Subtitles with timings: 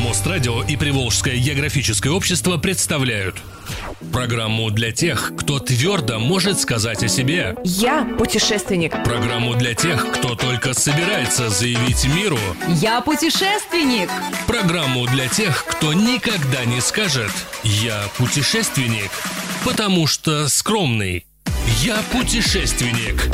[0.00, 3.36] Мострадио и Приволжское географическое общество представляют
[4.12, 8.92] Программу для тех, кто твердо может сказать о себе Я путешественник.
[9.04, 14.08] Программу для тех, кто только собирается заявить миру Я путешественник.
[14.46, 17.32] Программу для тех, кто никогда не скажет
[17.62, 19.10] «Я путешественник»,
[19.64, 21.26] потому что скромный
[21.82, 23.30] «Я путешественник»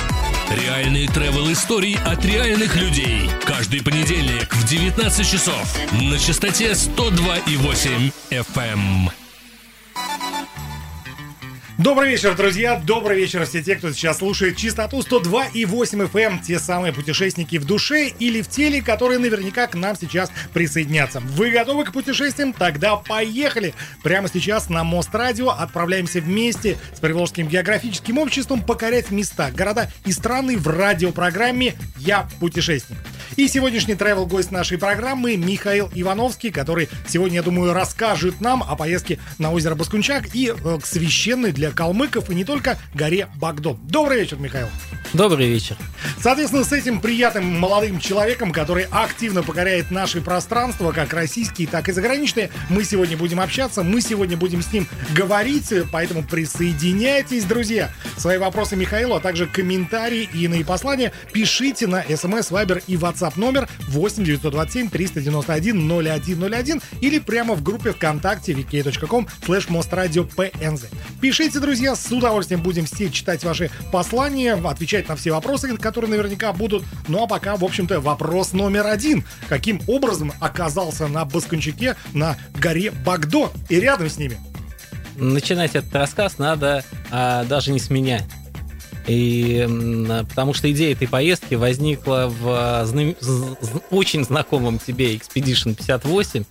[0.50, 3.28] Реальные travel истории от реальных людей.
[3.44, 9.25] Каждый понедельник в 19 часов на частоте 102,8 FM.
[11.78, 12.80] Добрый вечер, друзья!
[12.82, 16.38] Добрый вечер все те, кто сейчас слушает частоту 102,8 FM, эм.
[16.40, 21.20] те самые путешественники в душе или в теле, которые наверняка к нам сейчас присоединятся.
[21.20, 22.54] Вы готовы к путешествиям?
[22.54, 23.74] Тогда поехали!
[24.02, 30.12] Прямо сейчас на Мост Радио отправляемся вместе с Приволжским географическим обществом покорять места, города и
[30.12, 33.00] страны в радиопрограмме «Я путешественник».
[33.34, 38.76] И сегодняшний travel гость нашей программы Михаил Ивановский, который сегодня, я думаю, расскажет нам о
[38.76, 43.78] поездке на озеро Баскунчак и э, к священной для калмыков и не только горе Багдон.
[43.82, 44.68] Добрый вечер, Михаил.
[45.12, 45.76] Добрый вечер.
[46.20, 51.92] Соответственно, с этим приятным молодым человеком, который активно покоряет наши пространства, как российские, так и
[51.92, 57.90] заграничные, мы сегодня будем общаться, мы сегодня будем с ним говорить, поэтому присоединяйтесь, друзья.
[58.16, 63.34] Свои вопросы Михаилу, а также комментарии и иные послания пишите на смс, вайбер и WhatsApp
[63.36, 70.86] номер 8 927 391 0101 или прямо в группе ВКонтакте vk.com slash mostradиопнз.
[71.20, 76.10] Пишите, друзья, с удовольствием будем все читать ваши послания, отвечать отвечать на все вопросы, которые
[76.10, 76.84] наверняка будут.
[77.08, 79.24] Ну а пока, в общем-то, вопрос номер один.
[79.48, 84.38] Каким образом оказался на Баскончаке на горе Багдо и рядом с ними?
[85.16, 88.22] Начинать этот рассказ надо а, даже не с меня.
[89.06, 89.66] И,
[90.28, 92.86] потому что идея этой поездки возникла в а,
[93.90, 96.44] очень знакомом тебе Expedition 58,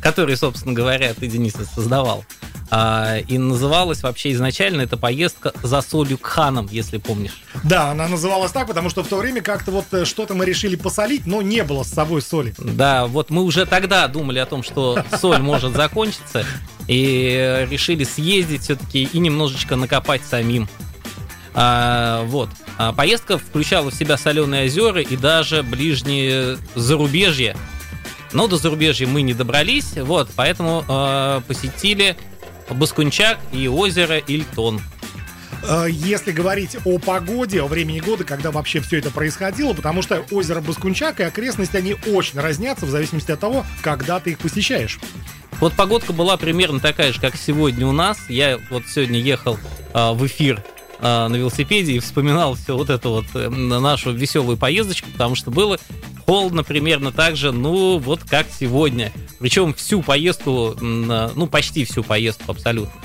[0.00, 2.24] который, собственно говоря, ты, Денис, создавал.
[2.70, 7.42] А, и называлась вообще изначально эта поездка за солью к ханам, если помнишь.
[7.62, 10.74] Да, она называлась так, потому что в то время как-то вот э, что-то мы решили
[10.74, 12.54] посолить, но не было с собой соли.
[12.58, 16.44] Да, вот мы уже тогда думали о том, что соль может закончиться,
[16.88, 20.68] и решили съездить все-таки и немножечко накопать самим.
[21.54, 22.50] А, вот.
[22.78, 27.56] А поездка включала в себя соленые озера и даже ближние зарубежья.
[28.32, 32.16] Но до зарубежья мы не добрались, вот, поэтому э, посетили
[32.70, 34.80] Баскунчак и озеро Ильтон.
[35.62, 40.24] Э, если говорить о погоде, о времени года, когда вообще все это происходило, потому что
[40.30, 44.98] озеро Баскунчак и окрестности, они очень разнятся в зависимости от того, когда ты их посещаешь.
[45.60, 48.18] Вот погодка была примерно такая же, как сегодня у нас.
[48.28, 49.58] Я вот сегодня ехал
[49.94, 50.62] э, в эфир
[51.00, 55.78] на велосипеде и вспоминал все вот это вот э, нашу веселую поездочку, потому что было
[56.26, 59.12] холодно примерно так же, ну вот как сегодня.
[59.38, 63.00] Причем всю поездку, ну почти всю поездку абсолютно.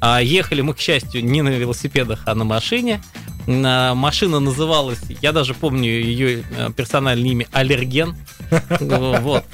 [0.00, 3.02] А ехали мы, к счастью, не на велосипедах, а на машине.
[3.46, 8.16] Машина называлась, я даже помню ее э, персональное имя, Аллерген.
[8.80, 9.44] Вот.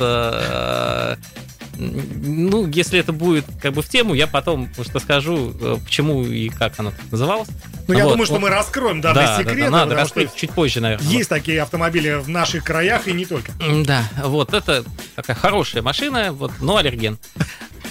[1.77, 6.49] Ну, если это будет как бы в тему, я потом что скажу, э, почему и
[6.49, 7.49] как она называлась.
[7.89, 8.43] Ну, я вот, думаю, что вот.
[8.43, 9.59] мы раскроем данный да, секрет.
[9.59, 11.07] Да, да, надо раскрыть чуть позже, наверное.
[11.09, 11.37] Есть вот.
[11.37, 13.53] такие автомобили в наших краях и не только.
[13.85, 14.85] Да, вот это
[15.17, 17.19] такая хорошая машина, вот, но аллерген.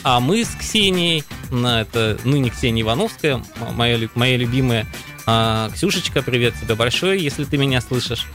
[0.04, 3.44] А мы с Ксенией, это ныне Ксения Ивановская,
[3.74, 4.88] моя, моя любимая,
[5.26, 8.26] а, Ксюшечка, привет тебе большой, если ты меня слышишь.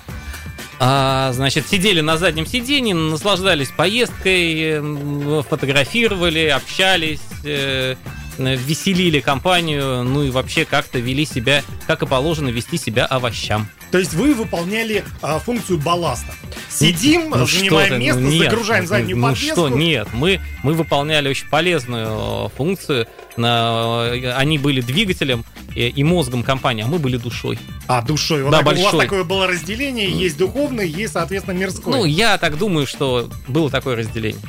[0.78, 7.94] А, значит, сидели на заднем сиденье, наслаждались поездкой, фотографировали, общались, э,
[8.38, 13.68] веселили компанию, ну и вообще как-то вели себя, как и положено вести себя овощам.
[13.90, 16.32] То есть вы выполняли а, функцию балласта.
[16.68, 19.60] Сидим, ну, занимаем ты, место, ну, нет, загружаем заднюю ну, подвеску.
[19.60, 23.06] Ну что, нет, мы, мы выполняли очень полезную функцию.
[23.36, 25.44] Они были двигателем
[25.76, 27.58] и мозгом компании, а мы были душой.
[27.86, 28.42] А, душой.
[28.42, 31.94] Вот да, так, У вас такое было разделение, есть духовное, есть, соответственно, мирское.
[31.94, 34.40] Ну, я так думаю, что было такое разделение.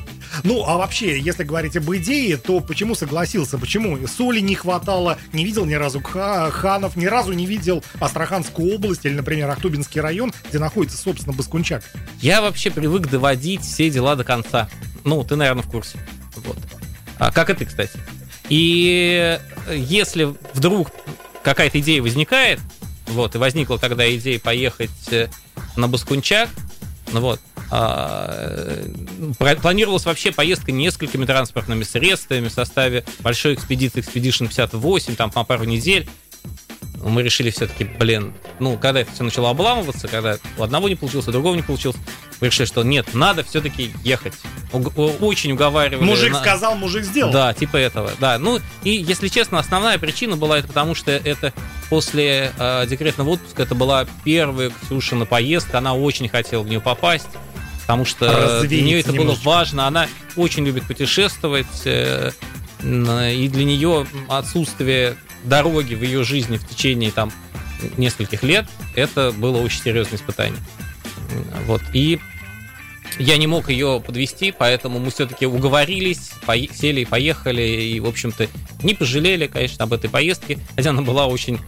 [0.43, 3.57] Ну, а вообще, если говорить об идее, то почему согласился?
[3.57, 5.17] Почему соли не хватало?
[5.33, 10.33] Не видел ни разу ханов, ни разу не видел Астраханскую область или, например, Ахтубинский район,
[10.49, 11.83] где находится, собственно, Баскунчак.
[12.21, 14.69] Я вообще привык доводить все дела до конца.
[15.03, 15.97] Ну, ты, наверное, в курсе.
[16.35, 16.57] Вот.
[17.17, 17.99] А, как и ты, кстати.
[18.49, 19.39] И
[19.69, 20.91] если вдруг
[21.43, 22.59] какая-то идея возникает,
[23.07, 25.29] вот, и возникла тогда идея поехать э,
[25.75, 26.49] на Баскунчак,
[27.13, 27.39] ну вот,
[27.69, 28.83] а,
[29.61, 35.65] планировалась вообще поездка несколькими транспортными средствами в составе большой экспедиции Expedition 58, там по пару
[35.65, 36.07] недель.
[37.03, 41.27] Мы решили все-таки, блин, ну, когда это все начало обламываться, когда у одного не получилось,
[41.27, 41.97] у другого не получилось,
[42.39, 44.33] мы решили, что нет, надо все-таки ехать.
[45.19, 46.05] Очень уговаривали.
[46.05, 47.31] Мужик на- сказал, мужик сделал.
[47.31, 48.37] Да, типа этого, да.
[48.37, 51.53] Ну, и, если честно, основная причина была это потому, что это
[51.89, 57.29] после э, декретного отпуска, это была первая Ксюшина поездка, она очень хотела в нее попасть,
[57.81, 62.31] потому что для нее это было важно, она очень любит путешествовать, э,
[62.83, 67.31] и для нее отсутствие дороги в ее жизни в течение там
[67.97, 70.59] нескольких лет, это было очень серьезное испытание.
[71.65, 72.19] Вот, и
[73.19, 76.31] я не мог ее подвести, поэтому мы все-таки уговорились,
[76.73, 78.47] сели и поехали, и, в общем-то,
[78.83, 81.59] не пожалели, конечно, об этой поездке, хотя она была очень,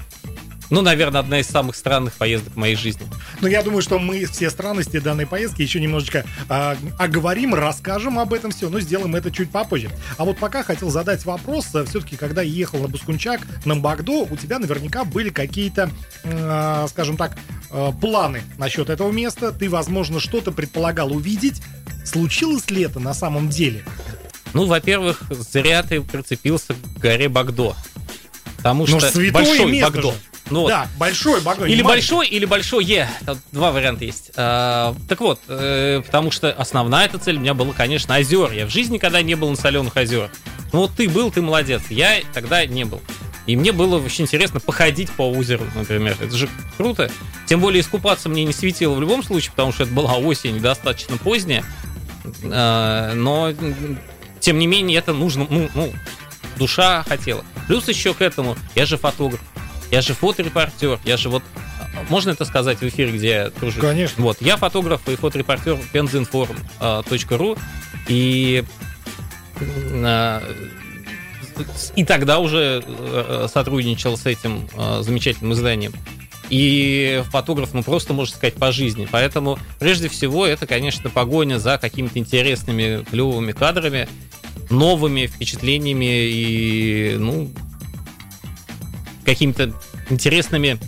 [0.70, 3.06] ну, наверное, одна из самых странных поездок в моей жизни.
[3.42, 8.34] Но я думаю, что мы все странности данной поездки еще немножечко а, оговорим, расскажем об
[8.34, 9.90] этом все, но сделаем это чуть попозже.
[10.18, 14.60] А вот пока хотел задать вопрос, все-таки, когда ехал на Баскунчак, на Багдо, у тебя
[14.60, 15.90] наверняка были какие-то,
[16.24, 17.38] а, скажем так,
[17.72, 19.52] а, планы насчет этого места.
[19.52, 21.62] Ты, возможно, что-то предполагал увидеть.
[22.06, 23.84] Случилось ли это на самом деле?
[24.54, 27.76] Ну, во-первых, зря ты прицепился к горе Багдо.
[28.58, 30.12] Потому Ну, что святое большой место Багдо.
[30.12, 30.18] же.
[30.50, 30.70] Ну, вот.
[30.70, 31.66] Да, большой Багдо.
[31.66, 32.10] не Или маленький.
[32.12, 33.10] большой, или большое.
[33.26, 34.32] Тут два варианта есть.
[34.36, 38.52] А, так вот, э, потому что основная эта цель у меня была, конечно, озер.
[38.52, 40.32] Я в жизни никогда не был на соленых озерах.
[40.74, 41.84] Ну вот ты был, ты молодец.
[41.90, 43.02] Я тогда не был.
[43.46, 46.16] И мне было очень интересно походить по озеру, например.
[46.20, 46.48] Это же
[46.78, 47.10] круто.
[47.48, 51.18] Тем более искупаться мне не светило в любом случае, потому что это была осень достаточно
[51.18, 51.64] поздняя.
[52.44, 53.52] А, но,
[54.40, 55.92] тем не менее, это нужно, ну, ну,
[56.58, 57.44] душа хотела.
[57.68, 59.40] Плюс еще к этому, я же фотограф,
[59.92, 61.44] я же фоторепортер, я же вот...
[61.56, 63.80] а, Можно это сказать в эфире, где я тоже...
[63.80, 64.24] Конечно.
[64.24, 67.60] Вот, я фотограф и фоторепортер penzinform.ru
[68.08, 68.64] и
[70.04, 70.44] а,
[71.96, 74.70] и тогда уже э, сотрудничал с этим
[75.02, 75.92] замечательным изданием.
[76.50, 79.08] И фотограф, ну, просто, можно сказать, по жизни.
[79.10, 84.08] Поэтому, прежде всего, это, конечно, погоня за какими-то интересными, клевыми кадрами,
[84.70, 87.52] новыми впечатлениями и, ну,
[89.30, 89.74] какими-то
[90.10, 90.80] интересными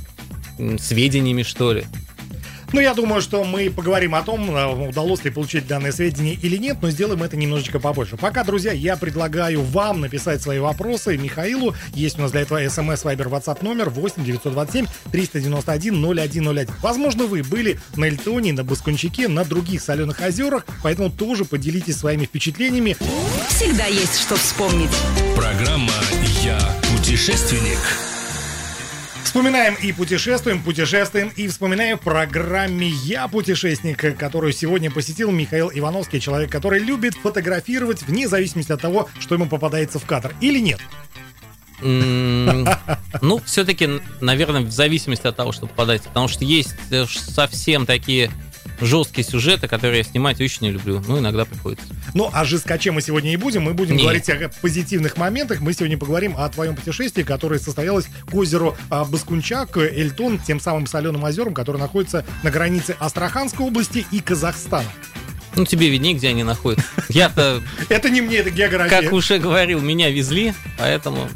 [0.80, 1.86] сведениями, что ли.
[2.74, 6.56] Ну, я думаю, что мы поговорим о том, э, удалось ли получить данные сведения или
[6.56, 8.16] нет, но сделаем это немножечко побольше.
[8.16, 11.76] Пока, друзья, я предлагаю вам написать свои вопросы Михаилу.
[11.94, 16.68] Есть у нас для этого смс, вайбер, WhatsApp номер 8 927 391 0101.
[16.82, 22.24] Возможно, вы были на Эльтоне, на Баскунчике, на других соленых озерах, поэтому тоже поделитесь своими
[22.24, 22.96] впечатлениями.
[23.50, 24.92] Всегда есть что вспомнить.
[25.36, 25.94] Программа
[26.42, 26.58] «Я
[26.90, 28.11] путешественник».
[29.32, 36.20] Вспоминаем и путешествуем, путешествуем и вспоминаем в программе «Я путешественник», которую сегодня посетил Михаил Ивановский,
[36.20, 40.82] человек, который любит фотографировать вне зависимости от того, что ему попадается в кадр или нет.
[41.82, 46.10] Ну, все-таки, наверное, в зависимости от того, что попадается.
[46.10, 48.30] Потому что есть э, совсем такие
[48.82, 51.02] жесткие сюжеты, которые я снимать очень не люблю.
[51.08, 51.86] Ну, иногда приходится.
[52.14, 54.04] Ну, о жесткаче мы сегодня не будем, мы будем Не.
[54.04, 55.62] говорить о позитивных моментах.
[55.62, 60.88] Мы сегодня поговорим о твоем путешествии, которое состоялось к озеру а, Баскунчак, Эльтон, тем самым
[60.88, 64.88] соленым озером, который находится на границе Астраханской области и Казахстана.
[65.56, 66.86] Ну, тебе виднее, где они находятся.
[67.10, 69.02] Я-то, Это не мне, это география.
[69.02, 71.30] как уже говорил, меня везли, поэтому...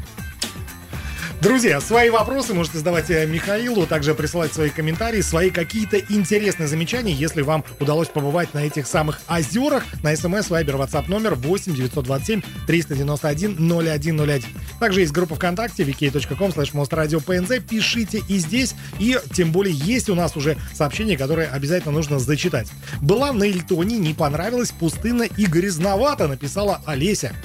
[1.46, 7.12] Друзья, свои вопросы можете задавать э, Михаилу, также присылать свои комментарии, свои какие-то интересные замечания,
[7.12, 12.42] если вам удалось побывать на этих самых озерах, на смс, вайбер, WhatsApp номер 8 927
[12.66, 14.42] 391 0101.
[14.80, 20.16] Также есть группа ВКонтакте vk.com slash mostradиопнз, пишите и здесь, и тем более есть у
[20.16, 22.66] нас уже сообщение, которое обязательно нужно зачитать.
[23.00, 27.36] Была на Ильтоне, не понравилось, пустынно и грязновато, написала Олеся.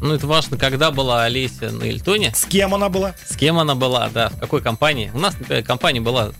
[0.00, 3.14] Ну, это важно, когда была Олеся на Эльтоне, С кем она была?
[3.28, 5.10] с кем она была, да, в какой компании.
[5.14, 6.32] У нас, например, компания была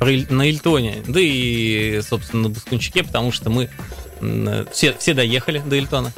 [0.00, 3.70] на Эльтоне, да и, собственно, на Баскунчике, потому что мы
[4.20, 6.12] м, все, все доехали до Эльтона.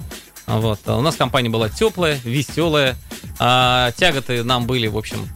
[0.46, 0.80] Вот.
[0.86, 2.96] А У нас компания была теплая, веселая,
[3.38, 5.28] а тяготы нам были, в общем,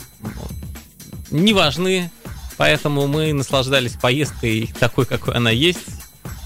[1.30, 2.10] не важны,
[2.56, 5.80] поэтому мы наслаждались поездкой такой, какой она есть.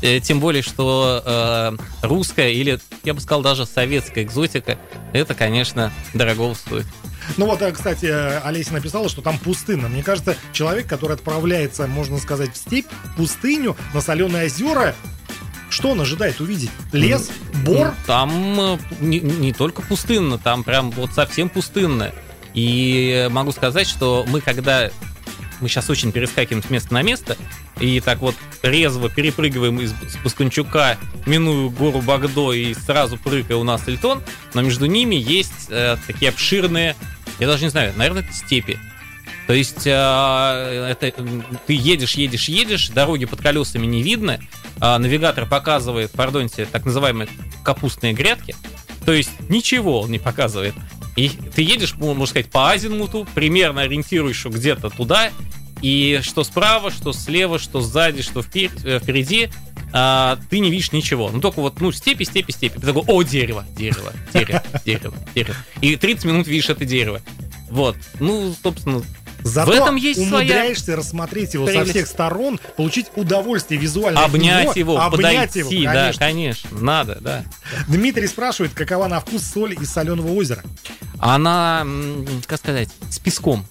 [0.02, 4.76] Э, Тем более, что э, русская или, я бы сказал, даже советская экзотика,
[5.12, 6.86] это, конечно, дорого стоит.
[7.36, 8.06] Ну вот, э, кстати,
[8.44, 9.88] Олеся написала, что там пустынно.
[9.88, 14.94] Мне кажется, человек, который отправляется, можно сказать, в степь, в пустыню, на соленые озера,
[15.70, 16.70] что он ожидает увидеть?
[16.92, 17.30] Лес?
[17.64, 17.94] Бор?
[18.06, 22.12] Там э, не, не только пустынно, там прям вот совсем пустынно.
[22.54, 24.90] И могу сказать, что мы когда...
[25.62, 27.36] Мы сейчас очень перескакиваем с места на место,
[27.78, 33.62] и так вот резво перепрыгиваем из с Баскунчука, минуя гору Багдо и сразу прыгая у
[33.62, 36.96] нас Эльтон, но между ними есть э, такие обширные,
[37.38, 38.76] я даже не знаю, наверное, это степи.
[39.46, 41.12] То есть э, это,
[41.66, 44.40] ты едешь, едешь, едешь, дороги под колесами не видно,
[44.80, 47.28] э, навигатор показывает, пардонте, так называемые
[47.62, 48.56] капустные грядки,
[49.06, 50.74] то есть ничего он не показывает.
[51.16, 55.30] И ты едешь, можно сказать, по азимуту, примерно ориентируешь что где-то туда,
[55.82, 59.50] и что справа, что слева, что сзади, что впереди,
[59.92, 61.30] а, ты не видишь ничего.
[61.30, 62.78] Ну, только вот, ну, степи, степи, степи.
[62.78, 65.56] Ты такой, о, дерево, дерево, дерево, дерево, дерево.
[65.80, 67.20] И 30 минут видишь это дерево.
[67.70, 67.96] Вот.
[68.20, 69.02] Ну, собственно,
[69.44, 71.86] Зато в этом есть умудряешься своя рассмотреть его прелесть.
[71.86, 74.22] со всех сторон, получить удовольствие визуальное.
[74.22, 76.18] от обнять него, его, обнять подойти, его, да, конечно.
[76.18, 77.44] конечно, надо, да.
[77.88, 80.62] Дмитрий спрашивает, какова на вкус соль из соленого озера.
[81.18, 81.86] Она,
[82.46, 83.66] как сказать, с песком.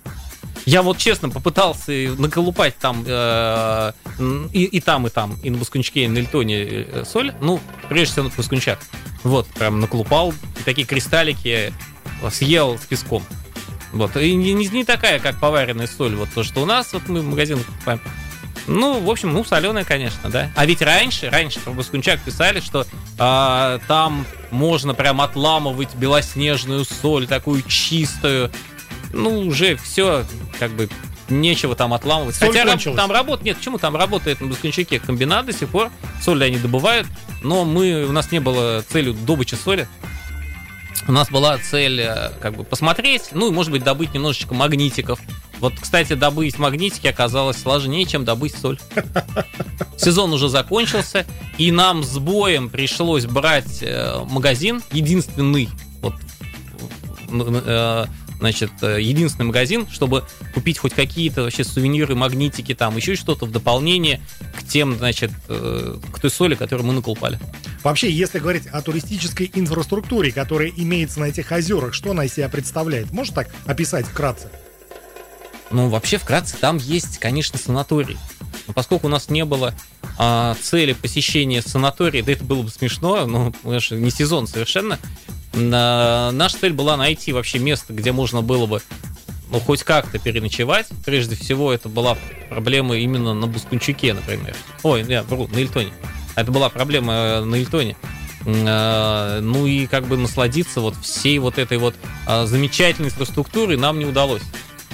[0.65, 3.91] Я вот честно попытался наколупать там э,
[4.53, 7.33] и, и там, и там, и на Баскунчике, и на Эльтоне э, соль.
[7.41, 7.59] Ну,
[7.89, 8.79] прежде всего на Баскунчак.
[9.23, 11.73] Вот, прям наколупал, и такие кристаллики
[12.31, 13.23] съел с песком.
[13.91, 17.21] Вот, и не, не- такая, как поваренная соль, вот то, что у нас, вот мы
[17.21, 18.01] в магазинах покупаем.
[18.67, 20.51] Ну, в общем, ну, соленая, конечно, да.
[20.55, 22.85] А ведь раньше, раньше про Баскунчак писали, что
[23.17, 28.51] а, там можно прям отламывать белоснежную соль, такую чистую.
[29.13, 30.25] Ну, уже все,
[30.59, 30.89] как бы,
[31.29, 32.35] нечего там отламывать.
[32.35, 32.97] Соль Хотя кончилась.
[32.97, 35.89] там работает, нет, почему там работает на Баскунчаке комбинат до сих пор,
[36.21, 37.07] соль они добывают,
[37.41, 39.87] но мы, у нас не было целью добычи соли.
[41.07, 45.19] У нас была цель э, как бы посмотреть, ну и может быть добыть немножечко магнитиков.
[45.59, 48.79] Вот, кстати, добыть магнитики оказалось сложнее, чем добыть соль.
[49.97, 51.25] Сезон уже закончился,
[51.57, 55.69] и нам с боем пришлось брать э, магазин, единственный,
[56.01, 56.13] вот,
[57.29, 58.05] э,
[58.41, 63.51] значит, э, единственный магазин, чтобы купить хоть какие-то вообще сувениры, магнитики, там еще что-то в
[63.51, 64.19] дополнение
[64.57, 67.39] к тем, значит, э, к той соли, которую мы наколупали.
[67.83, 72.49] Вообще, если говорить о туристической инфраструктуре, которая имеется на этих озерах, что она из себя
[72.49, 73.11] представляет?
[73.11, 74.49] Можешь так описать вкратце?
[75.69, 78.17] Ну, вообще, вкратце, там есть, конечно, санаторий.
[78.67, 79.73] Но поскольку у нас не было
[80.17, 84.99] а, цели посещения санатория, да это было бы смешно, ну, потому что не сезон совершенно,
[85.53, 88.81] наша цель была найти вообще место, где можно было бы
[89.51, 90.87] ну, хоть как-то переночевать.
[91.05, 92.17] Прежде всего, это была
[92.49, 94.55] проблема именно на Бускунчуке, например.
[94.83, 95.91] Ой, я вру, на Ильтоне.
[96.35, 97.97] Это была проблема э, на Ильтоне.
[98.45, 103.99] Э, Ну и как бы насладиться вот всей вот этой вот а, замечательной инфраструктурой нам
[103.99, 104.41] не удалось.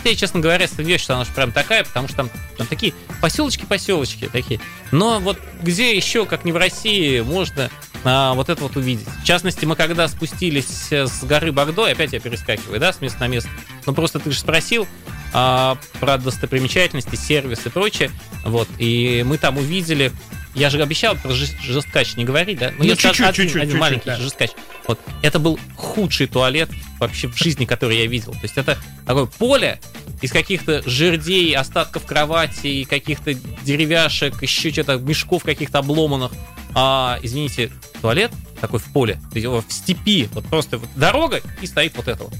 [0.04, 4.30] Я, честно говоря, сомневаюсь, что она же прям такая, потому что там, там такие поселочки-поселочки
[4.32, 4.60] такие.
[4.92, 7.70] Но вот где еще, как не в России, можно
[8.04, 9.08] а, вот это вот увидеть?
[9.22, 13.28] В частности, мы когда спустились с горы Багдо, опять я перескакиваю, да, с места на
[13.28, 13.50] место,
[13.86, 14.88] ну просто ты же спросил
[15.34, 18.12] а, про достопримечательности, сервис и прочее,
[18.46, 20.12] вот, и мы там увидели
[20.58, 22.74] я же обещал про жест- жесткач не говорить, да?
[22.76, 24.18] Ну, я чуть-чуть, один- чуть-чуть, один чуть-чуть, маленький да.
[24.18, 24.52] жесткач.
[24.88, 25.00] Вот.
[25.22, 28.32] Это был худший туалет вообще в жизни, который я видел.
[28.32, 28.76] То есть это
[29.06, 29.80] такое поле
[30.20, 36.32] из каких-то жердей, остатков кровати, каких-то деревяшек, еще что-то, мешков каких-то обломанных.
[36.76, 37.72] А, извините,
[38.02, 38.32] туалет
[38.62, 42.34] такой в поле, в степи, вот просто вот дорога и стоит вот это вот.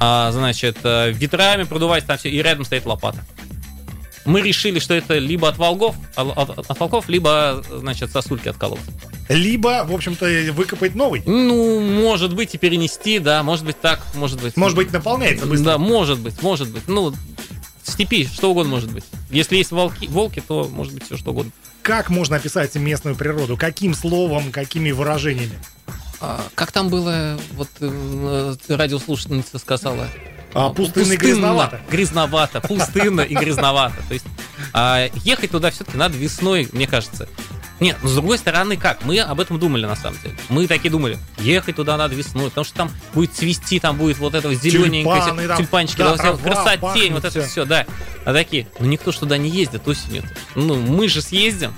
[0.00, 3.24] А, значит, э, ветрами продувать там все, и рядом стоит лопата.
[4.24, 8.78] Мы решили, что это либо от волков, от, от- волков, либо, значит, сосульки отколов.
[9.28, 11.22] Либо, в общем-то, выкопать новый.
[11.26, 14.56] Ну, может быть, и перенести, да, может быть так, может быть.
[14.56, 15.64] Может быть, наполняется быстро.
[15.64, 16.86] Да, может быть, может быть.
[16.88, 17.10] Ну,
[17.82, 19.04] в степи что угодно может быть.
[19.30, 21.52] Если есть волки, волки, то может быть все что угодно.
[21.88, 23.56] Как можно описать местную природу?
[23.56, 25.58] Каким словом, какими выражениями?
[26.20, 30.06] А, как там было, вот э, радиослушательница сказала?
[30.52, 31.80] А, пустынно и грязновато.
[31.90, 33.96] Грязновато, пустынно и грязновато.
[34.06, 34.26] То есть
[34.74, 37.26] а, ехать туда все-таки надо весной, мне кажется.
[37.80, 39.04] Нет, но с другой стороны, как?
[39.04, 40.34] Мы об этом думали на самом деле.
[40.48, 44.34] Мы такие думали, ехать туда надо весной, потому что там будет цвести, там будет вот
[44.34, 47.86] это зелененькое, Тюльпаны там, тюльпанчики, да, да, красотень, вот это все, да.
[48.24, 50.24] А такие, ну никто ж туда не ездит осенью.
[50.54, 51.72] Ну, мы же съездим.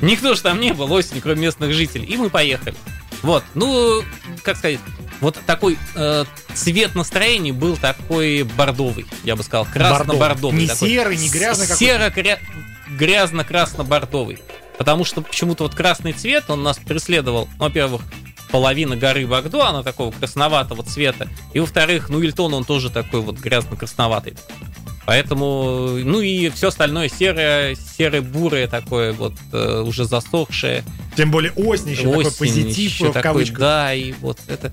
[0.00, 2.04] Никто же там не был осенью, кроме местных жителей.
[2.06, 2.74] И мы поехали.
[3.22, 4.02] Вот, ну,
[4.42, 4.80] как сказать,
[5.20, 10.58] вот такой э, цвет настроения был такой бордовый, я бы сказал, красно-бордовый.
[10.58, 10.88] Не такой.
[10.90, 11.78] серый, не грязный какой-то.
[14.78, 18.02] Потому что почему-то вот красный цвет, он нас преследовал, ну, во-первых,
[18.50, 21.28] половина горы Багдо, она такого красноватого цвета.
[21.52, 24.36] И во-вторых, ну, Ильтон, он тоже такой вот грязно-красноватый.
[25.06, 30.82] Поэтому, ну и все остальное серое, серое-бурое такое вот, э, уже засохшее.
[31.16, 33.58] Тем более осень еще такой Осень позитив еще в такой, кавычках.
[33.58, 34.72] Да, и вот это...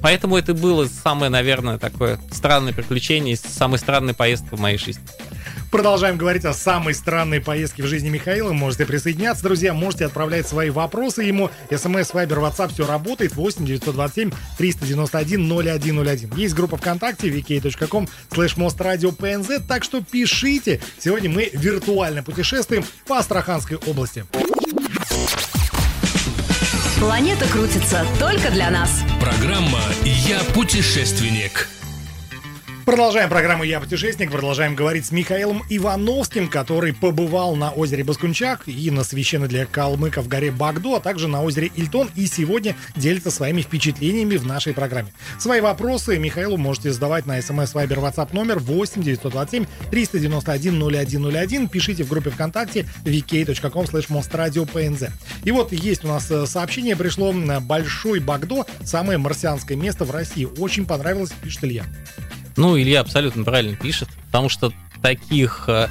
[0.00, 5.02] Поэтому это было самое, наверное, такое странное приключение, самая странная поездка в моей жизни.
[5.74, 8.52] Продолжаем говорить о самой странной поездке в жизни Михаила.
[8.52, 9.74] Можете присоединяться, друзья.
[9.74, 11.50] Можете отправлять свои вопросы ему.
[11.68, 13.34] СМС, Вайбер, WhatsApp, все работает.
[13.34, 16.32] 8 927 391 0101.
[16.36, 19.64] Есть группа ВКонтакте vk.com slash mostradио.pnz.
[19.66, 20.80] Так что пишите.
[21.00, 24.24] Сегодня мы виртуально путешествуем по Астраханской области.
[27.00, 29.02] Планета крутится только для нас.
[29.20, 31.66] Программа «Я путешественник».
[32.84, 34.30] Продолжаем программу «Я путешественник».
[34.30, 40.28] Продолжаем говорить с Михаилом Ивановским, который побывал на озере Баскунчак и на священной для калмыков
[40.28, 42.10] горе Багду, а также на озере Ильтон.
[42.14, 45.14] И сегодня делится своими впечатлениями в нашей программе.
[45.38, 51.68] Свои вопросы Михаилу можете задавать на смс Viber WhatsApp номер 8 927 391 0101.
[51.68, 55.10] Пишите в группе ВКонтакте vk.com slash
[55.44, 57.32] И вот есть у нас э, сообщение пришло.
[57.62, 60.46] Большой Багдо, самое марсианское место в России.
[60.58, 61.84] Очень понравилось, пишет Илья.
[62.56, 65.88] Ну, Илья абсолютно правильно пишет, потому что таких э,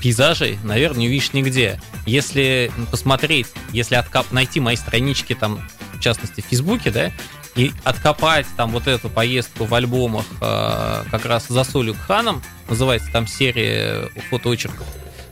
[0.00, 1.80] пейзажей, наверное, не увидишь нигде.
[2.06, 5.60] Если посмотреть, если откап, найти мои странички там,
[5.94, 7.12] в частности, в Фейсбуке, да,
[7.54, 12.42] и откопать там вот эту поездку в альбомах э, как раз за солью к ханом,
[12.68, 14.86] называется там серия фотоочерков,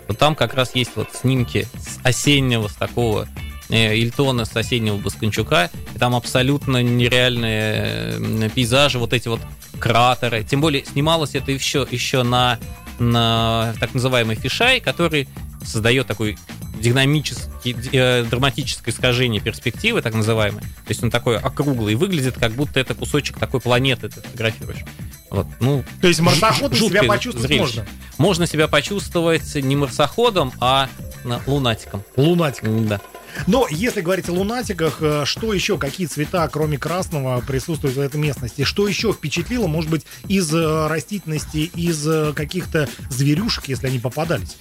[0.07, 3.27] то там как раз есть вот снимки с осеннего, с такого
[3.71, 9.41] э, Ильтона с осеннего Баскончука, и там абсолютно нереальные э, пейзажи, вот эти вот
[9.81, 10.45] кратеры.
[10.45, 12.59] Тем более снималось это еще, еще на,
[12.99, 15.29] на так называемый фишай, который
[15.65, 16.39] создает такой
[16.81, 20.63] динамический, э, драматическое искажение перспективы, так называемое.
[20.63, 24.85] То есть он такой округлый, выглядит, как будто это кусочек такой планеты ты фотографируешь.
[25.31, 27.79] Вот, ну, То есть марсоходом себя почувствовать зрелище.
[27.81, 27.87] можно?
[28.19, 30.89] Можно себя почувствовать не марсоходом, а
[31.25, 32.03] э, лунатиком.
[32.17, 32.65] Лунатик.
[32.87, 33.01] Да.
[33.47, 38.21] Но если говорить о лунатиках, э, что еще, какие цвета, кроме красного, присутствуют в этой
[38.21, 38.65] местности?
[38.65, 44.57] Что еще впечатлило, может быть, из э, растительности, из э, каких-то зверюшек, если они попадались?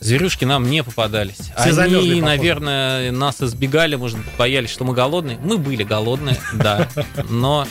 [0.00, 1.50] Зверюшки нам не попадались.
[1.58, 2.26] Все замерзли, Они, походу.
[2.26, 5.38] наверное, нас избегали, может боялись, что мы голодные.
[5.38, 6.88] Мы были голодные, да.
[7.28, 7.66] Но,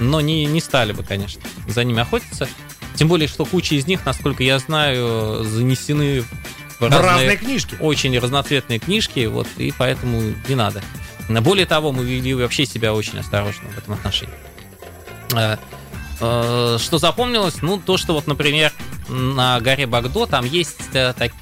[0.00, 2.48] но не, не стали бы, конечно, за ними охотиться.
[2.96, 6.24] Тем более, что куча из них, насколько я знаю, занесены
[6.78, 7.76] В разные книжки.
[7.80, 10.82] очень разноцветные книжки, вот, и поэтому не надо.
[11.28, 14.34] Более того, мы вели вообще себя очень осторожно в этом отношении.
[15.34, 15.56] Э,
[16.20, 17.62] э, Что запомнилось?
[17.62, 18.72] Ну, то, что вот, например,
[19.08, 21.32] на горе Багдо там есть э, так-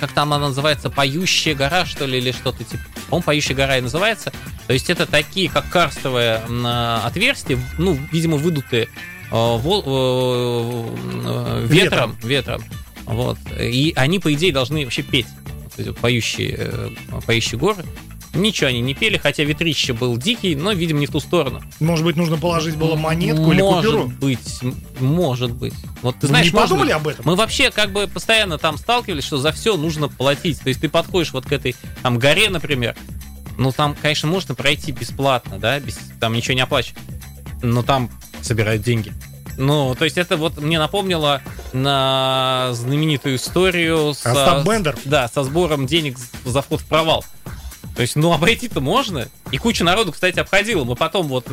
[0.00, 2.82] как там она называется, поющая гора, что ли, или что-то типа.
[3.08, 4.32] По-моему, поющая гора и называется.
[4.66, 6.42] То есть это такие, как карстовые
[7.04, 8.88] отверстия, ну, видимо, выдутые
[9.30, 9.58] э,
[11.68, 12.64] ветром, ветром.
[13.06, 13.38] Вот.
[13.60, 15.26] И они, по идее, должны вообще петь.
[16.00, 16.90] Поющие, э,
[17.26, 17.84] поющие горы.
[18.34, 21.60] Ничего они не пели, хотя ветрище был дикий, но, видимо, не в ту сторону.
[21.80, 24.08] Может быть, нужно положить было монетку или может купюру?
[24.08, 25.74] быть, м- может быть.
[26.00, 26.96] Вот ты знаешь, не может подумали быть.
[26.96, 27.24] об этом?
[27.26, 30.60] Мы вообще как бы постоянно там сталкивались, что за все нужно платить.
[30.60, 32.96] То есть ты подходишь вот к этой там горе, например,
[33.58, 36.98] ну там, конечно, можно пройти бесплатно, да, без, там ничего не оплачивать,
[37.62, 38.10] но там
[38.40, 39.12] собирают деньги.
[39.56, 44.24] Ну, то есть это вот мне напомнило на знаменитую историю с...
[44.24, 44.96] Остап Бендер.
[45.04, 47.24] Да, со сбором денег за вход в провал.
[47.94, 49.28] То есть, ну, обойти-то можно.
[49.50, 50.84] И куча народу, кстати, обходила.
[50.84, 51.46] Мы потом вот,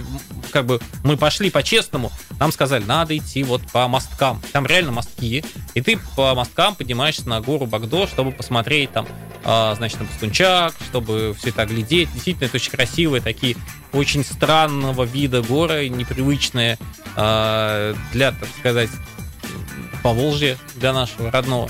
[0.51, 2.11] как бы, мы пошли по-честному.
[2.39, 4.41] Нам сказали, надо идти вот по мосткам.
[4.53, 5.43] Там реально мостки.
[5.73, 9.05] И ты по мосткам поднимаешься на гору Багдо, чтобы посмотреть там,
[9.43, 12.11] а, значит, на Бастунчак, чтобы все это оглядеть.
[12.13, 13.57] Действительно, это очень красивые, такие
[13.91, 16.77] очень странного вида горы, непривычные
[17.15, 18.89] а, для, так сказать,
[20.03, 21.69] Поволжья, для нашего родного.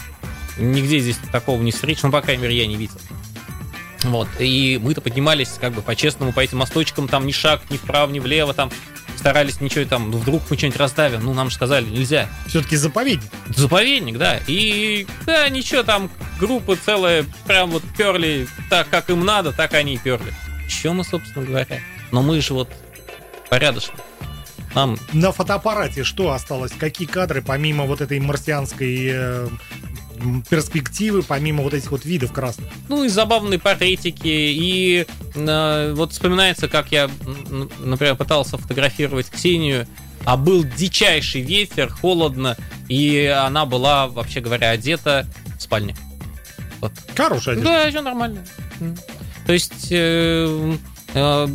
[0.60, 3.00] Нигде здесь такого не встретишь, ну, по крайней мере, я не видел.
[4.04, 8.10] Вот, и мы-то поднимались как бы по-честному по этим мосточкам, там ни шаг, ни вправо,
[8.10, 8.72] ни влево, там
[9.18, 12.30] старались ничего там, ну вдруг мы что-нибудь раздавим, ну нам же сказали, нельзя.
[12.48, 13.30] Все-таки заповедник.
[13.50, 16.10] Заповедник, да, и да, ничего, там
[16.40, 20.34] группы целые прям вот перли так, как им надо, так они и перли.
[20.70, 21.80] Чем мы, собственно говоря?
[22.12, 22.70] Но мы же вот
[23.50, 23.96] порядочно.
[24.76, 26.72] Нам На фотоаппарате что осталось?
[26.72, 29.50] Какие кадры, помимо вот этой марсианской э,
[30.50, 32.68] перспективы, помимо вот этих вот видов красных?
[32.88, 35.06] Ну и забавные портретики, и
[35.36, 37.10] э, вот вспоминается, как я,
[37.80, 39.88] например, пытался фотографировать Ксению,
[40.26, 45.26] а был дичайший ветер, холодно, и она была, вообще говоря, одета
[45.58, 45.96] в спальне.
[46.82, 46.92] Вот.
[47.16, 47.72] Хорошая одежда.
[47.72, 48.46] Да, все нормально.
[49.46, 50.76] То есть, э,
[51.14, 51.48] э,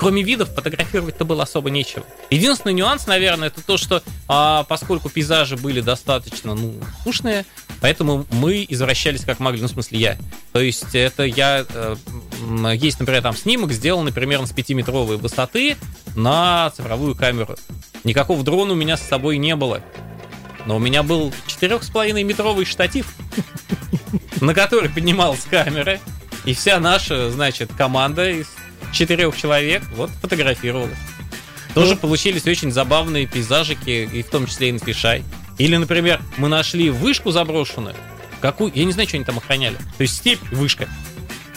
[0.00, 2.06] кроме видов, фотографировать-то было особо нечего.
[2.30, 7.44] Единственный нюанс, наверное, это то, что а, поскольку пейзажи были достаточно, ну, скучные,
[7.82, 10.18] поэтому мы извращались как могли, ну, в смысле, я.
[10.52, 11.66] То есть, это я...
[11.68, 11.96] э,
[12.76, 15.76] есть, например, там снимок, сделанный примерно с 5-метровой высоты
[16.16, 17.56] на цифровую камеру.
[18.02, 19.82] Никакого дрона у меня с собой не было.
[20.64, 23.14] но у меня был 4,5 метровый штатив,
[24.40, 26.00] на который поднималась камера,
[26.46, 28.46] и вся наша, значит, команда из
[28.92, 30.98] четырех человек вот фотографировалась.
[31.74, 35.22] Тоже получились очень забавные пейзажики, и в том числе и на Фишай.
[35.58, 37.94] Или, например, мы нашли вышку заброшенную.
[38.40, 38.72] Какую?
[38.74, 39.76] Я не знаю, что они там охраняли.
[39.76, 40.88] То есть степь, вышка.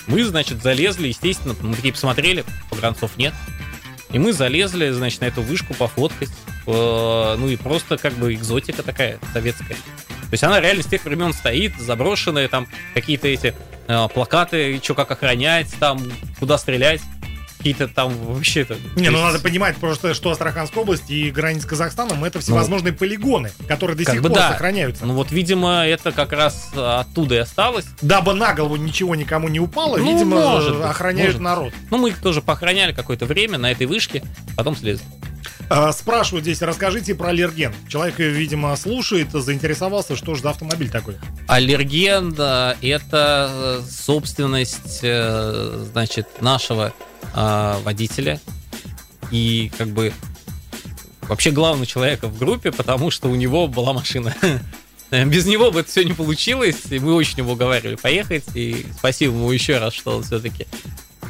[0.07, 3.33] Мы, значит, залезли, естественно, мы такие посмотрели, погранцов нет.
[4.11, 6.29] И мы залезли, значит, на эту вышку пофоткать.
[6.67, 9.77] Э, ну и просто как бы экзотика такая советская.
[9.77, 13.55] То есть она реально с тех времен стоит, заброшенная, там какие-то эти
[13.87, 16.01] э, плакаты, что как охранять, там
[16.39, 17.01] куда стрелять
[17.63, 18.75] какие-то там вообще-то...
[18.97, 22.97] Не, ну надо понимать просто, что Астраханская область и граница с Казахстаном это всевозможные ну,
[22.97, 24.51] полигоны, которые до сих пор да.
[24.51, 25.05] сохраняются.
[25.05, 27.85] Ну вот, видимо, это как раз оттуда и осталось.
[28.01, 31.41] Дабы на голову ничего никому не упало, ну, видимо, может охраняют может.
[31.41, 31.73] народ.
[31.89, 34.21] Ну, мы их тоже поохраняли какое-то время на этой вышке,
[34.57, 35.05] потом слезли.
[35.69, 37.73] А, спрашивают здесь, расскажите про аллерген.
[37.87, 41.15] Человек, видимо, слушает, заинтересовался, что же за автомобиль такой.
[41.47, 46.93] Аллерген, это э, собственность, э, значит, нашего
[47.33, 48.39] э, водителя
[49.31, 50.13] и как бы
[51.27, 54.35] вообще главного человека в группе, потому что у него была машина.
[55.11, 59.33] Без него бы это все не получилось, и мы очень его уговаривали поехать, и спасибо
[59.33, 60.65] ему еще раз, что он все-таки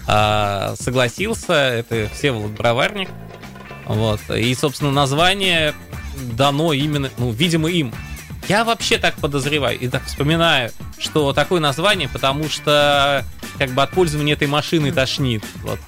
[0.08, 1.54] а, согласился.
[1.54, 3.10] Это Всеволод Броварник.
[3.86, 4.22] Вот.
[4.30, 5.74] И, собственно, название
[6.34, 7.94] дано именно, ну, видимо, им.
[8.48, 13.26] Я вообще так подозреваю и так вспоминаю, что такое название, потому что
[13.58, 15.44] как бы от пользования этой машины тошнит.
[15.62, 15.80] Вот.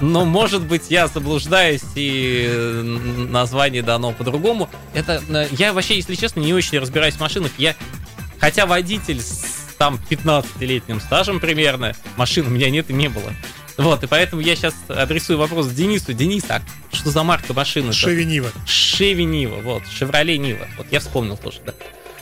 [0.00, 2.80] Но, может быть, я заблуждаюсь, и
[3.30, 4.68] название дано по-другому.
[4.94, 7.52] Это, э, я вообще, если честно, не очень разбираюсь в машинах.
[7.58, 7.76] Я,
[8.38, 13.32] хотя водитель с там 15-летним стажем примерно, машин у меня нет и не было.
[13.76, 16.14] Вот, и поэтому я сейчас адресую вопрос Денису.
[16.14, 17.92] Денис, а что за марка машины?
[17.92, 18.50] Шеви Нива.
[18.66, 20.66] Шеви Нива, вот, Шевроле Нива.
[20.78, 21.74] Вот я вспомнил тоже, да.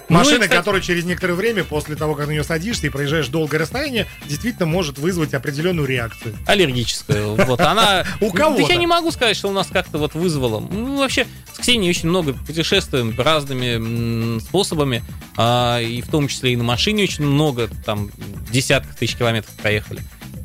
[0.09, 0.59] Машина, ну, кстати...
[0.59, 4.67] которая через некоторое время, после того, как на нее садишься и проезжаешь долгое расстояние, действительно
[4.67, 6.37] может вызвать определенную реакцию.
[6.47, 7.35] Аллергическую.
[7.45, 8.05] Вот она...
[8.21, 8.59] У кого?
[8.59, 10.61] Я не могу сказать, что у нас как-то вот вызвало.
[10.61, 15.03] Ну, вообще, с Ксенией очень много путешествуем разными способами,
[15.37, 18.11] а, и в том числе и на машине очень много, там,
[18.51, 20.03] десятков тысяч километров проехали.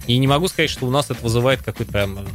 [0.08, 2.28] И не могу сказать, что у нас это вызывает какой-то прям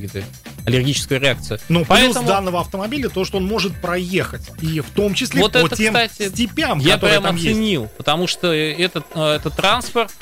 [0.00, 0.28] какую-то
[0.66, 1.58] аллергическую реакцию.
[1.68, 2.14] Но Поэтому...
[2.14, 4.50] плюс данного автомобиля то, что он может проехать.
[4.60, 7.82] И в том числе вот по это, тем кстати, степям, я которые прям там оценил,
[7.82, 7.96] есть.
[7.96, 10.12] потому что этот, э, этот транспорт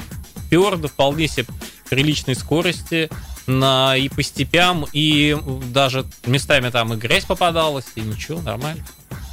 [0.51, 1.47] пер до вполне себе
[1.89, 3.11] приличной скорости
[3.47, 5.37] на, и по степям, и
[5.73, 8.85] даже местами там и грязь попадалась, и ничего, нормально.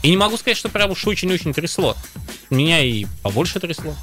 [0.02, 1.96] И не могу сказать, что прям уж очень-очень трясло.
[2.50, 3.96] Меня и побольше трясло.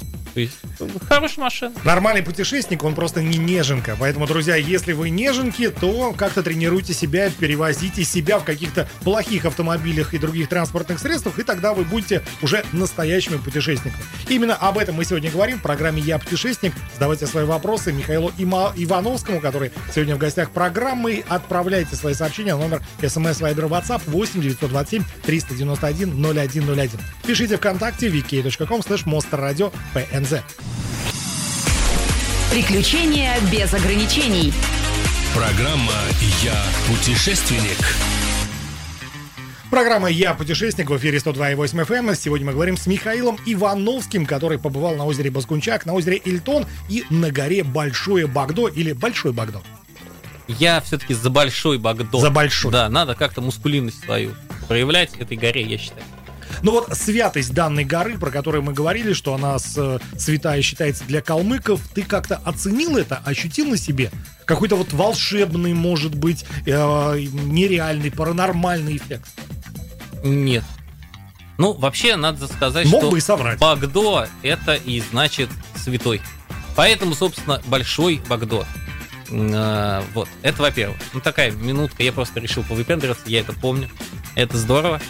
[0.77, 1.73] То хорошая машина.
[1.83, 3.97] Нормальный путешественник, он просто не неженка.
[3.99, 10.13] Поэтому, друзья, если вы неженки, то как-то тренируйте себя, перевозите себя в каких-то плохих автомобилях
[10.13, 14.03] и других транспортных средствах, и тогда вы будете уже настоящими путешественниками.
[14.29, 16.73] Именно об этом мы сегодня говорим в программе «Я путешественник».
[16.93, 21.23] Задавайте свои вопросы Михаилу Има- Ивановскому, который сегодня в гостях программы.
[21.27, 26.89] Отправляйте свои сообщения на номер смс Viber WhatsApp 8 927 391 0101.
[27.25, 30.41] Пишите ВКонтакте vk.com slash monsterradio pnz.
[32.51, 34.51] Приключения без ограничений.
[35.35, 35.93] Программа
[36.41, 36.55] «Я
[36.87, 37.77] путешественник».
[39.69, 42.09] Программа «Я путешественник» в эфире 102.8 FM.
[42.09, 42.15] Эм.
[42.15, 47.05] Сегодня мы говорим с Михаилом Ивановским, который побывал на озере Баскунчак, на озере Ильтон и
[47.11, 49.61] на горе Большое Багдо или Большой Багдо.
[50.47, 52.19] Я все-таки за Большой Багдо.
[52.19, 52.71] За Большой.
[52.71, 54.33] Да, надо как-то мускулинность свою
[54.67, 56.03] проявлять этой горе, я считаю.
[56.61, 61.03] Ну вот святость данной горы, про которую мы говорили, что она с, э, святая считается
[61.05, 64.11] для калмыков, ты как-то оценил это, ощутил на себе?
[64.45, 69.27] Какой-то вот волшебный, может быть, э, нереальный, паранормальный эффект?
[70.23, 70.63] Нет.
[71.57, 73.59] Ну, вообще, надо сказать, Мог что бы и соврать.
[73.59, 76.21] Багдо это и значит святой.
[76.75, 78.65] Поэтому, собственно, большой Багдо.
[79.29, 80.97] Э, вот, это во-первых.
[81.13, 83.89] Ну, такая минутка, я просто решил повыпендриваться, я это помню.
[84.39, 85.01] Это здорово.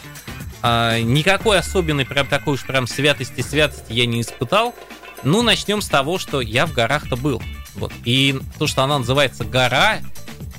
[0.63, 4.73] А, никакой особенной прям такой уж прям святости святости я не испытал.
[5.21, 7.39] Ну, начнем с того, что я в горах-то был.
[7.75, 7.93] Вот.
[8.05, 9.99] И то, что она называется гора,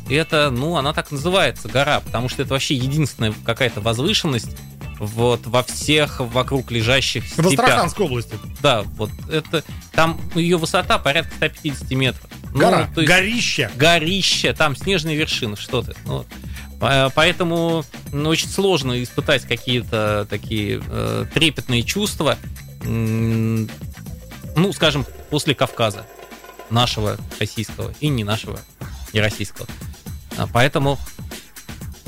[0.08, 4.56] это, ну, она так называется, гора, потому что это вообще единственная какая-то возвышенность
[5.00, 7.46] вот во всех вокруг лежащих степях.
[7.46, 8.34] В Астраханской области.
[8.60, 12.30] Да, вот это, там ее высота порядка 150 метров.
[12.52, 13.70] Гора, ну, то есть, горище.
[13.76, 15.96] Горище, там снежные вершины, что-то.
[16.04, 16.26] Ну,
[16.80, 22.38] Поэтому ну, очень сложно испытать какие-то такие э, трепетные чувства,
[22.82, 23.68] ну,
[24.72, 26.06] скажем, после Кавказа,
[26.70, 28.58] нашего российского и не нашего,
[29.12, 29.68] не российского.
[30.38, 30.98] А, поэтому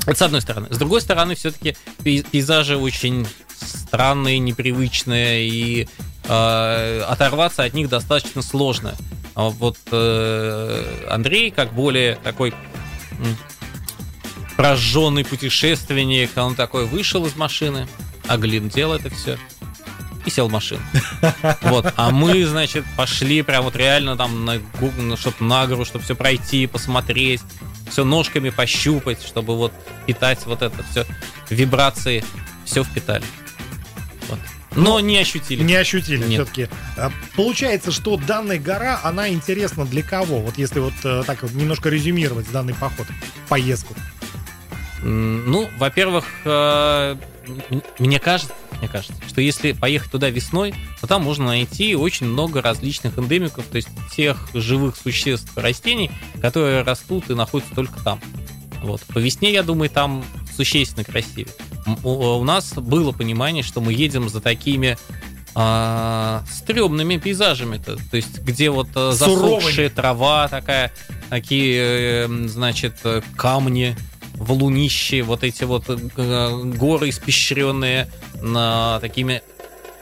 [0.05, 0.67] это с одной стороны.
[0.69, 3.25] С другой стороны, все-таки пейзажи очень
[3.59, 5.87] странные, непривычные, и
[6.25, 8.95] э, оторваться от них достаточно сложно.
[9.35, 12.53] А вот э, Андрей, как более такой
[14.57, 17.87] прожженный путешественник, он такой вышел из машины,
[18.27, 19.37] оглядел это все
[20.25, 20.81] и сел в машину.
[21.61, 21.93] Вот.
[21.95, 24.61] А мы, значит, пошли прям вот реально там на,
[24.97, 27.41] на что-то на гору, чтобы все пройти, посмотреть,
[27.93, 29.71] все ножками пощупать, чтобы вот
[30.07, 31.05] питать вот это все
[31.51, 32.25] вибрации,
[32.65, 33.23] все впитали.
[34.29, 34.39] Вот.
[34.75, 35.61] Но не ощутили.
[35.61, 36.67] Не ощутили все-таки.
[36.97, 40.39] А, получается, что данная гора, она интересна для кого?
[40.39, 43.05] Вот если вот э, так вот немножко резюмировать данный поход,
[43.47, 43.93] поездку.
[45.03, 47.15] Ну, во-первых, э,
[47.99, 48.53] мне кажется,
[48.83, 53.65] мне кажется, что если поехать туда весной, то там можно найти очень много различных эндемиков,
[53.65, 58.19] то есть тех живых существ, растений, которые растут и находятся только там.
[58.81, 58.99] Вот.
[59.03, 61.47] По весне, я думаю, там существенно красивее.
[62.03, 64.97] У нас было понимание, что мы едем за такими
[65.55, 70.91] а, стрёмными пейзажами, -то, то есть где вот э, засохшая трава такая,
[71.29, 72.95] такие, э, значит,
[73.37, 73.95] камни,
[74.43, 79.41] валунище, вот эти вот э, горы испещренные на такими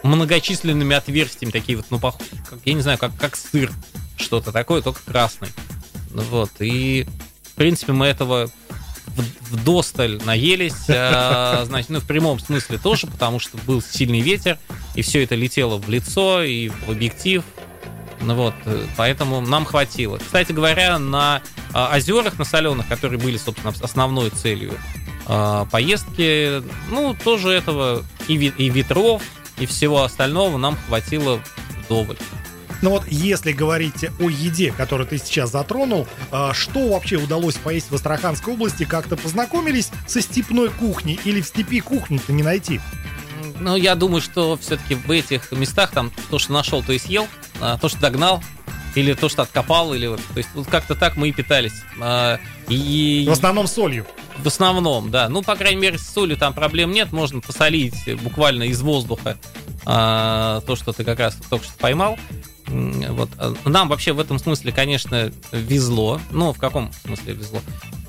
[0.04, 2.18] многочисленными отверстиями, такие вот, ну, пох...
[2.50, 3.72] как, я не знаю, как, как сыр,
[4.18, 5.50] что-то такое, только красный.
[6.10, 7.08] Вот, и,
[7.44, 8.50] в принципе, мы этого
[9.08, 14.22] в, в досталь наелись, а, значит, ну, в прямом смысле тоже, потому что был сильный
[14.22, 14.58] ветер,
[14.96, 17.44] и все это летело в лицо и в объектив,
[18.22, 20.18] ну вот, э, поэтому нам хватило.
[20.18, 21.42] Кстати говоря, на
[21.74, 24.74] озерах, на соленых, которые были, собственно, основной целью
[25.28, 29.22] а, поездки, ну, тоже этого и, и ветров,
[29.60, 31.40] и всего остального нам хватило
[31.86, 32.18] вдоволь.
[32.82, 37.92] Ну вот, если говорить о еде, которую ты сейчас затронул, а, что вообще удалось поесть
[37.92, 38.86] в Астраханской области?
[38.86, 42.82] Как-то познакомились со степной кухней или в степи кухни-то не найти?
[43.60, 47.28] Ну, я думаю, что все-таки в этих местах там то, что нашел, то и съел,
[47.60, 48.44] а, то, что догнал,
[48.96, 51.84] или то, что откопал, или вот, то есть вот как-то так мы и питались.
[52.00, 53.26] А, и...
[53.28, 54.06] В основном солью.
[54.38, 55.30] В основном, да.
[55.30, 59.38] Ну, по крайней мере, с солью там проблем нет, можно посолить буквально из воздуха
[59.86, 62.18] а, то, что ты как раз только что поймал.
[62.68, 63.30] Вот.
[63.66, 66.22] Нам вообще в этом смысле, конечно, везло.
[66.32, 67.62] Ну, в каком смысле везло?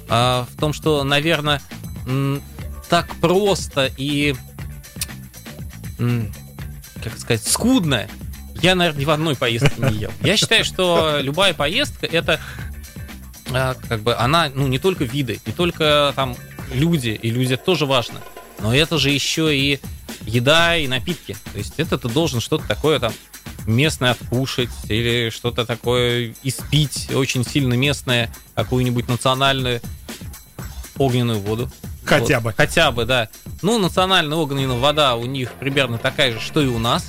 [0.08, 1.60] А, в том, что, наверное,
[2.88, 4.34] так просто и
[7.02, 8.08] как сказать, скудно,
[8.62, 10.12] я, наверное, ни в одной поездке не ел.
[10.22, 12.40] Я считаю, что любая поездка это
[13.50, 16.36] а, как бы она, ну, не только виды, не только там
[16.72, 18.20] люди, и люди тоже важно,
[18.60, 19.80] но это же еще и
[20.22, 21.36] еда и напитки.
[21.52, 23.12] То есть это ты должен что-то такое там
[23.66, 29.80] местное откушать или что-то такое испить очень сильно местное, какую-нибудь национальную
[30.98, 31.70] огненную воду.
[32.04, 32.50] Хотя вот.
[32.50, 32.54] бы.
[32.56, 33.28] Хотя бы, да.
[33.62, 37.06] Ну, национальная огненная вода у них примерно такая же, что и у нас.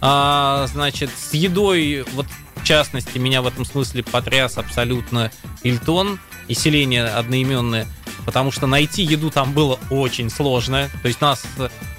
[0.00, 5.30] А, значит, с едой, вот в частности, меня в этом смысле потряс абсолютно
[5.62, 7.86] Ильтон и селение одноименное,
[8.24, 10.88] потому что найти еду там было очень сложно.
[11.02, 11.42] То есть нас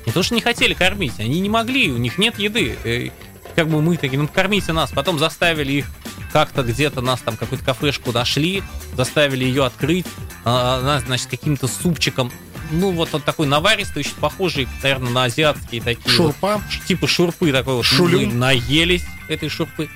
[0.06, 2.78] не то, что не хотели кормить, они не могли, у них нет еды.
[2.84, 3.12] И
[3.56, 5.86] как бы мы такие, ну кормите нас, потом заставили их
[6.32, 8.64] как-то где-то нас там какую-то кафешку нашли,
[8.96, 10.06] заставили ее открыть,
[10.46, 12.32] а, она, значит, каким-то супчиком
[12.72, 16.10] ну, вот он такой наваристый, очень похожий, наверное, на азиатские такие.
[16.10, 16.58] Шурпа?
[16.58, 17.86] Вот, типа шурпы такой вот.
[17.86, 18.26] Шулюм.
[18.26, 19.90] Мы наелись этой шурпы.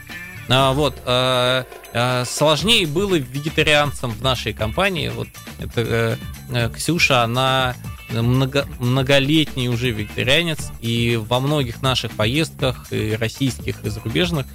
[0.48, 0.96] А, вот.
[1.06, 5.10] А, а, сложнее было вегетарианцам в нашей компании.
[5.10, 5.28] Вот
[5.60, 6.20] это
[6.52, 7.76] а, Ксюша, она
[8.10, 14.46] много, многолетний уже вегетарианец, и во многих наших поездках, и российских, и зарубежных,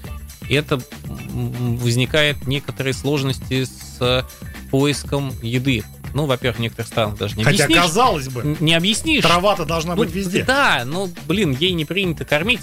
[0.48, 0.80] это
[1.28, 4.26] возникает некоторые сложности с
[4.70, 5.85] поиском еды.
[6.14, 7.82] Ну, во-первых, в некоторых странах даже не Хотя, объяснишь.
[7.84, 9.22] казалось бы, не объяснишь.
[9.22, 10.44] Трава-то должна ну, быть везде.
[10.44, 12.60] Да, ну, блин, ей не принято кормить.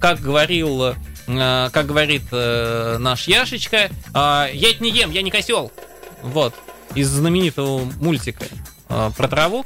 [0.00, 0.94] Как говорил,
[1.26, 5.72] э, как говорит э, наш Яшечка, э, я это не ем, я не косел.
[6.22, 6.54] Вот.
[6.94, 8.46] Из знаменитого мультика
[8.88, 9.64] э, про траву.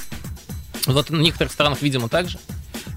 [0.87, 2.39] Вот в некоторых странах, видимо, так же.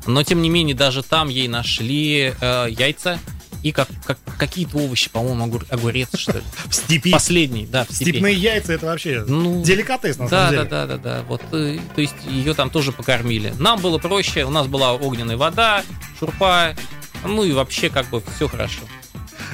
[0.06, 3.20] Но, тем не менее, даже там ей нашли э, яйца
[3.64, 6.44] и как, как какие-то овощи, по-моему, огур, огурец, что ли.
[6.70, 7.12] В степи.
[7.12, 8.12] Последний, да, в степи.
[8.12, 10.64] Степные яйца, это вообще ну, деликатес, на да, самом деле.
[10.66, 11.24] Да, да, да, да.
[11.24, 13.54] Вот, э, то есть ее там тоже покормили.
[13.58, 15.84] Нам было проще, у нас была огненная вода,
[16.20, 16.76] шурпа,
[17.26, 18.82] ну и вообще как бы все хорошо.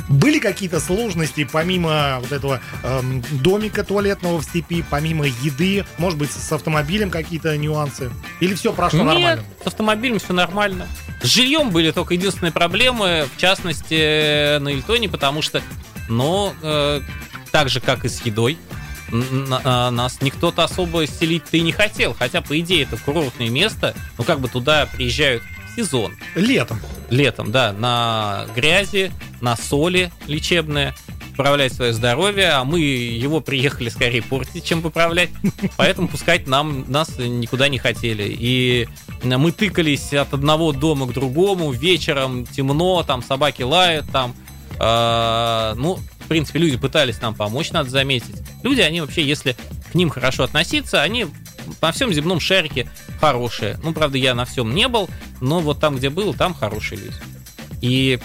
[0.09, 6.31] Были какие-то сложности помимо вот этого эм, домика туалетного в степи, помимо еды, может быть,
[6.31, 8.11] с автомобилем какие-то нюансы?
[8.39, 9.43] Или все прошло Нет, нормально?
[9.63, 10.87] с автомобилем все нормально.
[11.21, 15.61] С жильем были только единственные проблемы, в частности, на Ильтоне, потому что,
[16.07, 17.01] ну, э,
[17.51, 18.57] так же, как и с едой,
[19.63, 22.15] а, нас никто-то особо селить-то и не хотел.
[22.17, 23.95] Хотя, по идее, это курортное место.
[24.17, 25.43] Ну, как бы туда приезжают
[25.79, 26.15] сезон.
[26.35, 26.79] Летом.
[27.09, 29.11] Летом, да, на грязи,
[29.41, 30.93] на соли лечебные
[31.31, 35.29] поправлять свое здоровье, а мы его приехали скорее портить, чем поправлять.
[35.77, 38.25] Поэтому пускать нам нас никуда не хотели.
[38.27, 38.89] И
[39.23, 44.35] мы тыкались от одного дома к другому, вечером темно, там собаки лают, там.
[44.81, 48.35] Э, ну, в принципе, люди пытались нам помочь, надо заметить.
[48.61, 49.55] Люди, они вообще, если
[49.91, 51.25] к ним хорошо относиться, они
[51.81, 53.79] на всем земном шарике хорошие.
[53.83, 55.09] Ну, правда, я на всем не был,
[55.41, 57.17] но вот там, где был, там хорошие люди.
[57.81, 58.19] И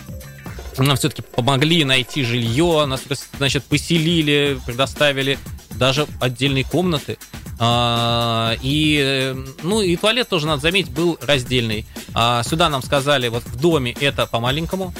[0.78, 3.02] нам все-таки помогли найти жилье, нас,
[3.36, 5.38] значит, поселили, предоставили
[5.70, 7.18] даже отдельные комнаты.
[7.58, 11.86] А, и, ну, и туалет тоже, надо заметить, был раздельный.
[12.12, 14.92] А, сюда нам сказали, вот в доме это по-маленькому,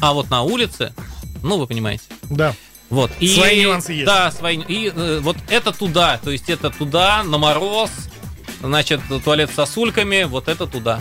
[0.00, 0.92] а вот на улице,
[1.42, 2.04] ну, вы понимаете.
[2.30, 2.54] Да.
[2.90, 3.10] Вот.
[3.20, 4.06] И, свои нюансы есть.
[4.06, 4.58] Да, свои.
[4.68, 7.90] И э, вот это туда, то есть это туда, на мороз,
[8.60, 11.00] значит, туалет с сосульками, вот это туда.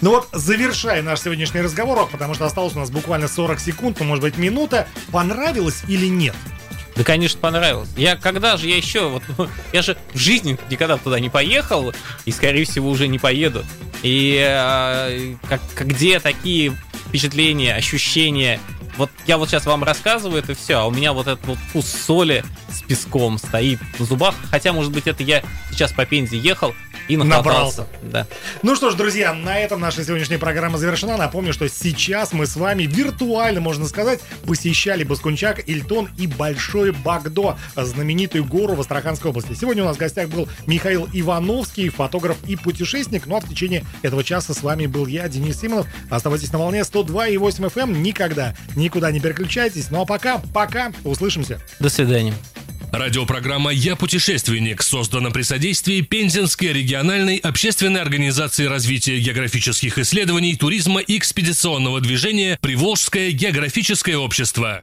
[0.00, 4.06] Ну вот, завершая наш сегодняшний разговор, потому что осталось у нас буквально 40 секунд, ну,
[4.06, 6.34] может быть, минута, понравилось или нет?
[6.96, 7.88] Да, конечно, понравилось.
[7.96, 11.92] Я когда же, я еще, вот, я же в жизни никогда туда не поехал,
[12.24, 13.64] и, скорее всего, уже не поеду.
[14.02, 16.76] И э, как, где такие
[17.08, 18.60] впечатления, ощущения,
[18.96, 21.86] вот я вот сейчас вам рассказываю это все, а у меня вот этот вот вкус
[21.86, 24.34] соли с песком стоит в зубах.
[24.50, 26.74] Хотя, может быть, это я сейчас по Пензе ехал,
[27.08, 27.86] и набрался.
[28.02, 28.26] Да.
[28.62, 31.16] Ну что ж, друзья, на этом наша сегодняшняя программа завершена.
[31.16, 37.56] Напомню, что сейчас мы с вами виртуально, можно сказать, посещали Баскунчак, Ильтон и Большой Багдо,
[37.76, 39.54] знаменитую гору в Астраханской области.
[39.54, 43.26] Сегодня у нас в гостях был Михаил Ивановский, фотограф и путешественник.
[43.26, 45.86] Ну а в течение этого часа с вами был я, Денис Симонов.
[46.10, 47.82] Оставайтесь на волне 102,8 FM.
[47.84, 48.02] Эм.
[48.02, 49.90] Никогда, никуда не переключайтесь.
[49.90, 51.60] Ну а пока, пока, услышимся.
[51.78, 52.34] До свидания.
[52.94, 61.18] Радиопрограмма «Я путешественник» создана при содействии Пензенской региональной общественной организации развития географических исследований, туризма и
[61.18, 64.72] экспедиционного движения «Приволжское географическое общество».